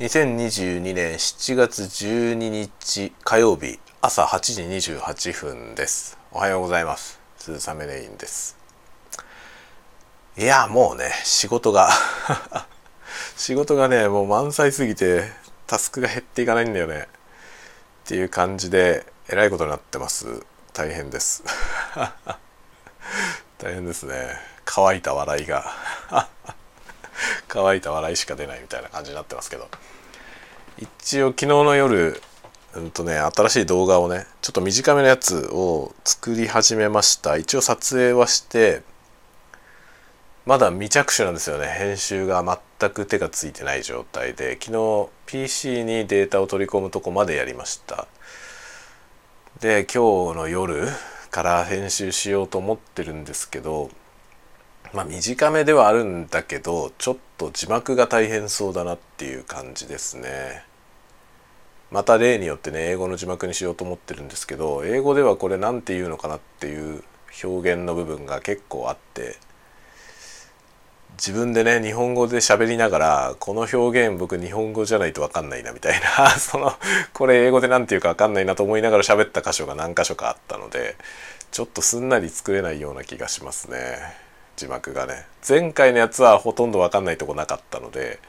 [0.00, 6.18] 2022年7月12日火曜日朝8時28分です。
[6.32, 7.20] おはようございます。
[7.36, 8.56] 鈴雨レインです。
[10.36, 11.90] いやもうね仕事が
[13.38, 15.30] 仕事がねもう満載すぎて
[15.68, 17.06] タスクが減っていかないんだよね。
[18.04, 20.26] っていう感じでえらいことになってます。
[20.72, 21.44] 大変です。
[23.58, 24.40] 大変ですね。
[24.64, 25.72] 乾いた笑いが。
[27.54, 29.68] 乾いた笑いしか出ないみたいな感じになってますけど。
[30.76, 32.20] 一応昨日の夜
[32.74, 37.36] うんとね新しい動画をねちょっと短めのやつを作り始めました。
[37.36, 38.82] 一応撮影はして
[40.44, 41.68] まだ未着手なんですよね。
[41.68, 42.42] 編集が
[42.78, 44.58] 全く手がついてない状態で。
[44.60, 48.08] 昨日 PC にデータを取り込むとこまでやりました。
[49.60, 50.88] で今日の夜
[51.30, 53.90] から編集しようと思ってるんですけど
[54.94, 60.64] まあ短めではあるんだけどちょっと字幕が大変そうだなっていう感じですね
[61.90, 67.02] また例によってね英語の字幕にしようと思ってるんですけど英語ではこれ何て言うのかなっていう
[67.42, 69.36] 表現の部分が結構あって
[71.16, 76.72] 自分でね日本語で喋りながらこの表現僕日本語じゃないと分かんないなみたいな その
[77.12, 80.96] これ英語で何て言うか分かんないなと思いながら喋った箇所が何箇所かあったので
[81.50, 84.24] ちょっとすんなり作れないような気がしますね。
[84.56, 88.20] 字幕がね前回のやつはほとんど分かんないとこなかったので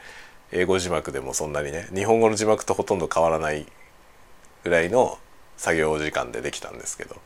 [0.52, 3.66] 英語字幕でもそんなにね日本語の字幕とほとんど変わらない
[4.64, 5.18] ぐらいの
[5.56, 7.16] 作業時間でできたんですけど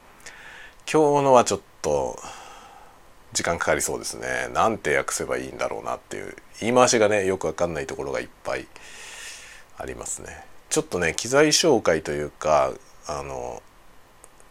[0.90, 2.18] 今日のはちょっと
[3.32, 4.48] 時間かかりそうですね。
[4.52, 8.66] なんて訳せばいいんだろうなっていう言い回しがねよく分かんないところがいっぱい
[9.78, 10.44] ありますね。
[10.68, 12.72] ちょっとね機材紹介というか
[13.06, 13.62] あの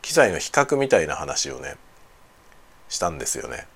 [0.02, 1.76] 機材の比較みたいな話をね
[2.88, 3.68] したんですよね。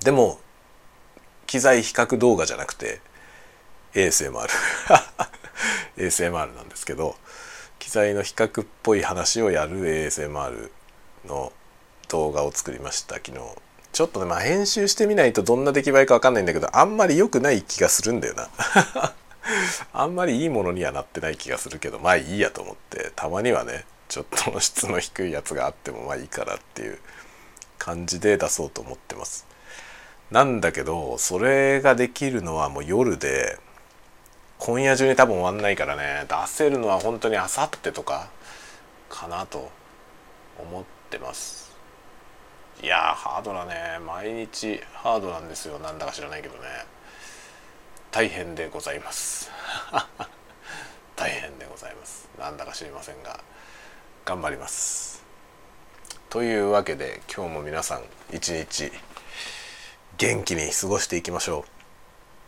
[0.00, 0.40] でも
[1.46, 3.00] 機材比較動画じゃなくて
[3.94, 4.48] ASMR
[5.96, 7.16] ASMR なんですけど
[7.78, 10.70] 機材の比較っぽい話をやる ASMR
[11.26, 11.52] の
[12.08, 13.16] 動画を作りました。
[13.16, 13.38] 昨日。
[13.92, 18.48] ちょっとねまあ編集してみないとどんな出来栄えか分かんないんだけどあんまり良くない気がするんだよな。
[19.94, 23.10] あんまりいいものにはなってない気がするけどまあいいやと思って。
[23.16, 26.98] たまにはねちょっと質の低いやつがあってもまあいいからっていう
[27.78, 29.46] 感じで出そうと思ってます。
[30.30, 33.58] なんだけどそれができるのはもう夜で
[34.58, 36.26] 今夜中に多分終わんないからね。
[36.28, 38.28] 出せるのは本当にあさってとか
[39.08, 39.70] かなと
[40.58, 41.72] 思ってます。
[42.82, 43.98] いやハードだね。
[44.04, 45.78] 毎日ハードなんですよ。
[45.78, 46.60] なんだか知らないけどね。
[48.10, 49.50] 大変でございます。
[51.14, 52.28] 大変でございます。
[52.38, 53.40] なんだか知りませんが
[54.24, 55.22] 頑張ります。
[56.30, 58.02] というわけで今日も皆さん
[58.32, 58.92] 一日
[60.18, 61.64] 元気に過ごしていきましょ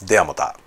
[0.02, 0.06] う。
[0.06, 0.58] ではまた。